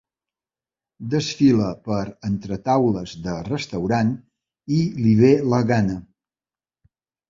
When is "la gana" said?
5.57-6.05